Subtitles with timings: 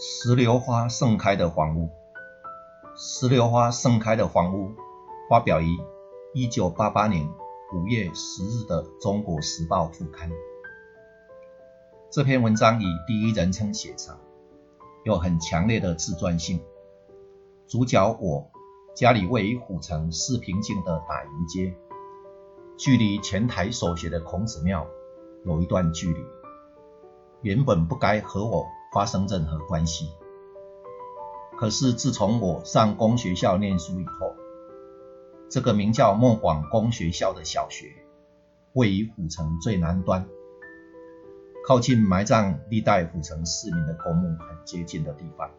[0.00, 1.90] 石榴花盛开的房屋，
[2.96, 4.70] 石榴花盛开的房屋，
[5.28, 5.76] 发表于
[6.32, 7.28] 一九八八年
[7.74, 10.30] 五月十日的《中国时报》副刊。
[12.10, 14.16] 这篇文章以第一人称写成，
[15.02, 16.62] 有很强烈的自传性。
[17.66, 18.48] 主角我
[18.94, 21.74] 家里位于虎城四平径的打营街，
[22.76, 24.86] 距离前台所学的孔子庙
[25.44, 26.24] 有一段距离，
[27.42, 28.64] 原本不该和我。
[28.92, 30.10] 发生任何关系。
[31.58, 34.34] 可是自从我上公学校念书以后，
[35.50, 37.86] 这个名叫莫广公学校的小学，
[38.74, 40.28] 位于府城最南端，
[41.66, 45.50] 靠近埋葬历代府城市民的公墓很接近的地方。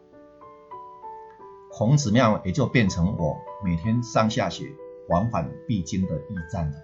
[1.70, 4.72] 孔子庙也就变成我每天上下学
[5.08, 6.78] 往返必经的驿站了。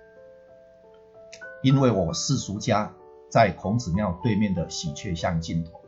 [1.62, 2.94] 因为我世俗家
[3.30, 5.80] 在孔子庙对面的喜鹊巷尽头。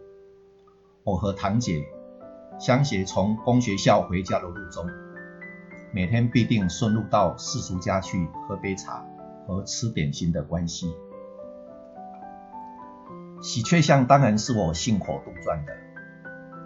[1.09, 1.89] 我和堂姐
[2.61, 4.85] 相携从公学校回家的路中，
[5.91, 9.07] 每天必定顺路到世叔家去喝杯茶
[9.47, 10.95] 和吃点心的关系。
[13.41, 15.73] 喜鹊巷当然是我信口杜撰的。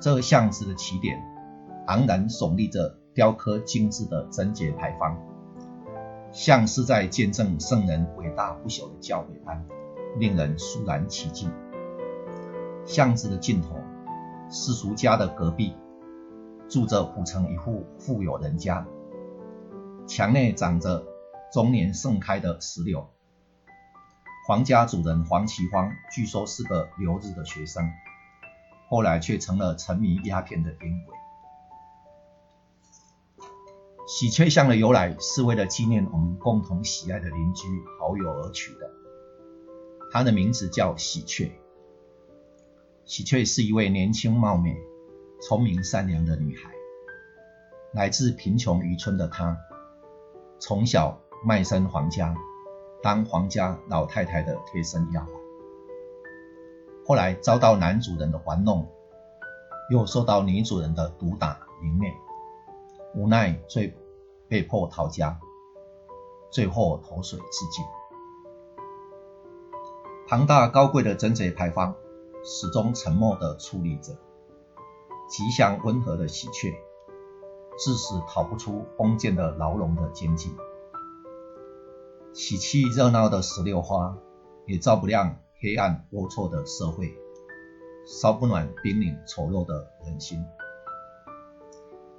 [0.00, 1.22] 这巷子的起点，
[1.86, 5.16] 昂然耸立着雕刻精致的贞节牌坊，
[6.33, 9.64] 像是在见证圣人伟大不朽的教诲般，
[10.19, 11.48] 令人肃然起敬。
[12.84, 13.77] 巷子的尽头。
[14.55, 15.75] 世俗家的隔壁，
[16.69, 18.86] 住着府城一户富有人家，
[20.06, 21.06] 墙内长着
[21.50, 23.09] 终年盛开的石榴。
[24.47, 27.91] 黄家主人黄奇芳，据说是个留日的学生，
[28.91, 31.16] 后来却成了沉迷鸦片的烟鬼。
[34.06, 37.66] 喜鹊巷的由来是为了纪念我们共同喜爱的邻居
[37.98, 38.91] 好友而取的，
[40.12, 41.59] 它的名字叫喜鹊。
[43.05, 44.77] 喜鹊是一位年轻貌美、
[45.41, 46.70] 聪明善良的女孩。
[47.92, 49.59] 来自贫穷渔村的她，
[50.60, 52.34] 从小卖身皇家，
[53.03, 55.26] 当皇家老太太的贴身丫鬟。
[57.04, 58.88] 后来遭到男主人的玩弄，
[59.91, 62.09] 又受到女主人的毒打凌虐，
[63.16, 63.93] 无奈最
[64.49, 65.41] 被迫逃家，
[66.50, 67.84] 最后投水自尽。
[70.28, 71.97] 庞大高贵的贞节牌坊。
[72.44, 74.12] 始终沉默的矗立着，
[75.28, 76.75] 吉祥温和的喜鹊，
[77.78, 80.52] 至死逃不出封建的牢笼的监禁。
[82.32, 84.16] 喜气热闹的石榴花，
[84.66, 87.14] 也照不亮黑暗龌龊的社会，
[88.06, 90.44] 烧不暖冰冷丑陋的人心。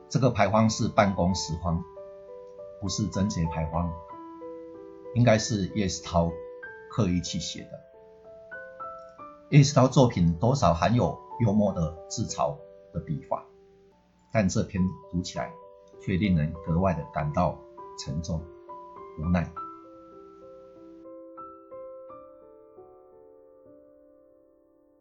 [0.07, 1.83] 这个牌坊是办公室荒，
[2.79, 3.91] 不是贞节牌坊，
[5.15, 6.31] 应该是叶世涛
[6.89, 7.92] 刻意去写的。
[9.53, 12.57] 意识到作品多少含有幽默的自嘲
[12.91, 13.45] 的笔法，
[14.31, 15.53] 但这篇读起来
[16.01, 17.55] 却令人格外的感到
[17.99, 18.41] 沉重、
[19.19, 19.53] 无奈。